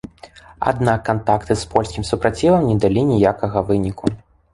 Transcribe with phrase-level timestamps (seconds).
[0.69, 4.05] Аднак кантакты з польскім супрацівам не далі ніякага выніку.